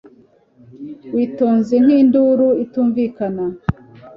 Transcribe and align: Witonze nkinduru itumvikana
Witonze 1.15 1.73
nkinduru 1.83 2.47
itumvikana 2.63 3.45